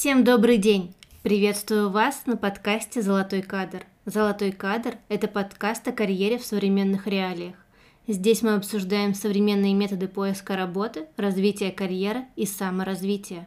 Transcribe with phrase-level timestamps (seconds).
[0.00, 0.94] Всем добрый день!
[1.22, 3.84] Приветствую вас на подкасте «Золотой кадр».
[4.06, 7.54] «Золотой кадр»— это подкаст о карьере в современных реалиях.
[8.06, 13.46] Здесь мы обсуждаем современные методы поиска работы, развития карьеры и саморазвития,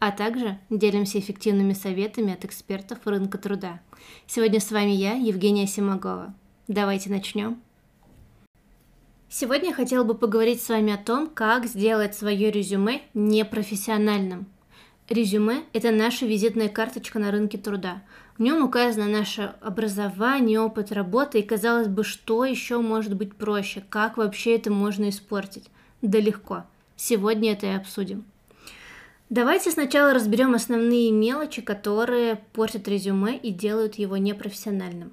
[0.00, 3.80] а также делимся эффективными советами от экспертов рынка труда.
[4.26, 6.34] Сегодня с вами я, Евгения Симагова.
[6.66, 7.62] Давайте начнем.
[9.28, 14.48] Сегодня я хотела бы поговорить с вами о том, как сделать свое резюме непрофессиональным.
[15.08, 18.02] Резюме– это наша визитная карточка на рынке труда.
[18.38, 23.82] В нем указано наше образование, опыт работы, и казалось бы, что еще может быть проще,
[23.88, 25.66] как вообще это можно испортить.
[26.02, 26.64] Да легко.
[26.96, 28.24] Сегодня это и обсудим.
[29.28, 35.12] Давайте сначала разберем основные мелочи, которые портят резюме и делают его непрофессиональным.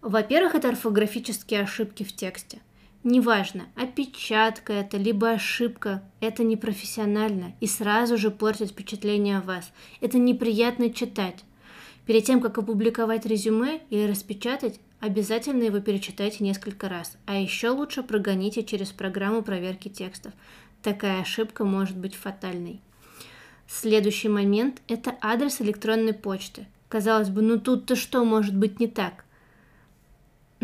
[0.00, 2.60] Во-первых, это орфографические ошибки в тексте–
[3.04, 9.70] Неважно, опечатка это, либо ошибка, это непрофессионально и сразу же портит впечатление о вас.
[10.00, 11.44] Это неприятно читать.
[12.06, 18.02] Перед тем, как опубликовать резюме или распечатать, обязательно его перечитайте несколько раз, а еще лучше
[18.02, 20.32] прогоните через программу проверки текстов.
[20.82, 22.80] Такая ошибка может быть фатальной.
[23.68, 26.66] Следующий момент– это адрес электронной почты.
[26.88, 29.23] Казалось бы, ну тут-то что может быть не так?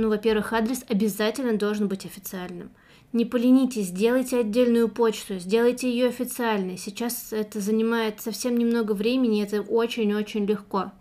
[0.00, 2.70] Ну, во-первых, адрес обязательно должен быть официальным.
[3.12, 6.78] Не поленитесь, сделайте отдельную почту, сделайте ее официальной.
[6.78, 10.92] Сейчас это занимает совсем немного времени, это очень-очень легко.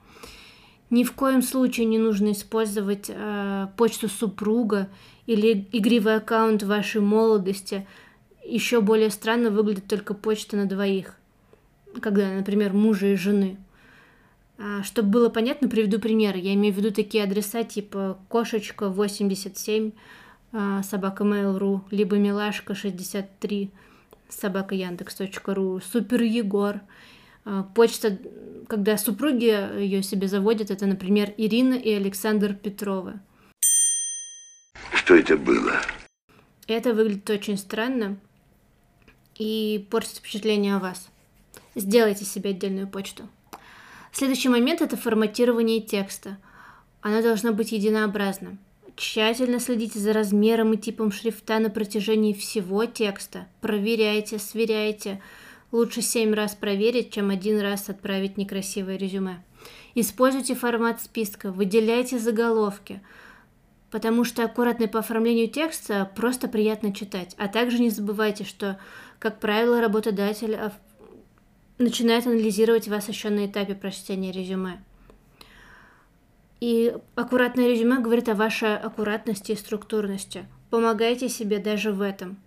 [0.89, 4.89] Ни в коем случае не нужно использовать э, почту супруга
[5.27, 7.87] или игривый аккаунт вашей молодости.
[8.43, 11.15] Еще более странно выглядит только почта на двоих,
[12.01, 13.59] когда, например, мужа и жены.
[14.59, 16.37] А, чтобы было понятно, приведу примеры.
[16.39, 19.91] Я имею в виду такие адреса типа кошечка 87
[20.51, 23.71] а, собака Mail.ru, либо милашка 63
[24.27, 26.81] собака Яндекс.ру, Супер Егор.
[27.45, 28.17] А, почта,
[28.67, 33.19] когда супруги ее себе заводят, это, например, Ирина и Александр Петровы.
[34.93, 35.79] Что это было?
[36.67, 38.17] Это выглядит очень странно
[39.37, 41.07] и портит впечатление о вас.
[41.75, 43.23] Сделайте себе отдельную почту.
[44.11, 46.37] Следующий момент– это форматирование текста.
[47.01, 48.59] Оно должно быть единообразным.
[48.95, 53.47] Тщательно следите за размером и типом шрифта на протяжении всего текста.
[53.61, 55.21] Проверяйте, сверяйте.
[55.71, 59.43] Лучше семь раз проверить, чем один раз отправить некрасивое резюме.
[59.95, 63.01] Используйте формат списка, выделяйте заголовки,
[63.91, 67.35] потому что аккуратно по оформлению текста просто приятно читать.
[67.37, 68.79] А также не забывайте, что,
[69.19, 70.55] как правило, работодатель
[71.79, 74.83] начинает анализировать вас еще на этапе прочтения резюме.
[76.59, 80.45] И аккуратное резюме говорит о вашей аккуратности и структурности.
[80.69, 82.37] Помогайте себе даже в этом.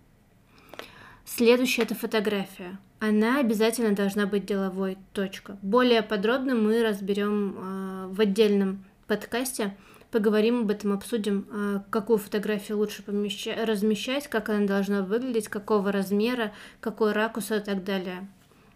[1.25, 2.77] Следующая это фотография.
[2.99, 4.97] Она обязательно должна быть деловой.
[5.13, 5.57] Точка.
[5.61, 9.75] Более подробно мы разберем э, в отдельном подкасте.
[10.11, 15.91] Поговорим об этом, обсудим, э, какую фотографию лучше помещать, размещать, как она должна выглядеть, какого
[15.91, 18.27] размера, какой ракурс и так далее.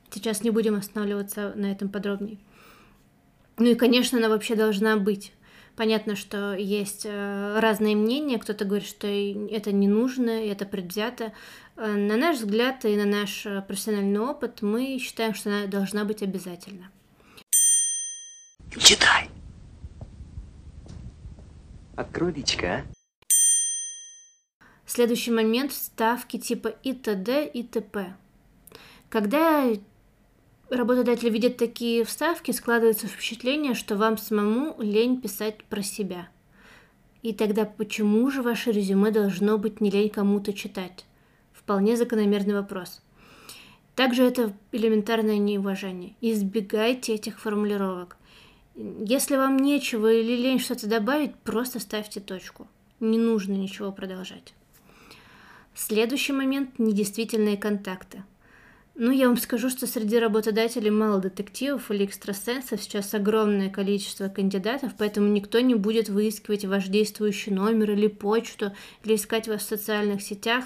[0.10, 2.38] Сейчас не будем останавливаться на этом подробнее.
[3.58, 5.34] Ну и, конечно, она вообще должна быть.
[5.76, 8.40] Понятно, что есть э, разные мнения.
[8.40, 11.34] Кто-то говорит, что это не нужно, это предвзято.
[11.76, 16.04] Э, на наш взгляд и на наш э, профессиональный опыт мы считаем, что она должна
[16.04, 16.90] быть обязательно.
[18.80, 19.30] Читай.
[21.96, 22.98] Открой личка, а?
[24.88, 27.46] Следующий момент– вставки типа и т.д.
[27.48, 28.16] и т.п.
[29.10, 29.66] Когда
[30.70, 36.30] работодатель видит такие вставки, складывается впечатление, что вам самому лень писать про себя.
[37.24, 41.06] И тогда почему же ваше резюме должно быть не лень кому-то читать?
[41.54, 43.02] Вполне закономерный вопрос.
[43.96, 46.16] Также это элементарное неуважение.
[46.22, 48.18] Избегайте этих формулировок.
[48.76, 52.68] Если вам нечего или лень что-то добавить, просто ставьте точку.
[53.00, 54.54] Не нужно ничего продолжать.
[55.74, 58.24] Следующий момент– недействительные контакты–
[59.00, 64.94] ну, я вам скажу, что среди работодателей мало детективов или экстрасенсов, сейчас огромное количество кандидатов,
[64.98, 68.74] поэтому никто не будет выискивать ваш действующий номер или почту,
[69.04, 70.66] или искать вас в социальных сетях.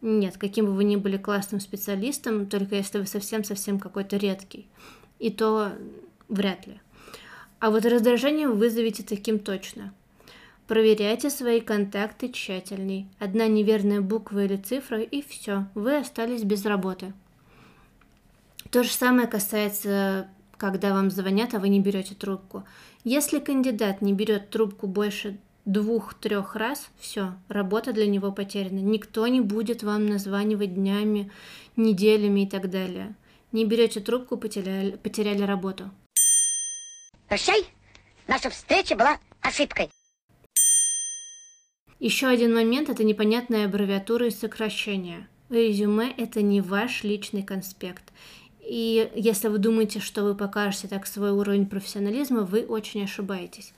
[0.00, 4.66] Нет, каким бы вы ни были классным специалистом, только если вы совсем-совсем какой-то редкий.
[5.18, 5.72] И то
[6.28, 6.80] вряд ли.
[7.60, 9.92] А вот раздражение вы вызовете таким точно.
[10.68, 13.08] Проверяйте свои контакты тщательней.
[13.18, 17.12] Одна неверная буква или цифра, и все, вы остались без работы.
[18.70, 22.64] То же самое касается, когда вам звонят, а вы не берете трубку.
[23.04, 28.78] Если кандидат не берет трубку больше двух-трех раз, все, работа для него потеряна.
[28.78, 31.30] Никто не будет вам названивать днями,
[31.76, 33.14] неделями и так далее.
[33.52, 35.90] Не берете трубку, потеряли, потеряли работу.
[37.28, 37.64] Прощай,
[38.26, 39.90] наша встреча была ошибкой.
[41.98, 45.28] Еще один момент– это непонятная аббревиатура и сокращения.
[45.50, 48.04] Резюме– это не ваш личный конспект.
[48.68, 53.72] И если вы думаете, что вы покажете так свой уровень профессионализма, вы очень ошибаетесь.